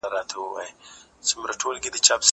[0.03, 0.69] کېدای
[1.27, 2.29] سي خواړه خراب وي!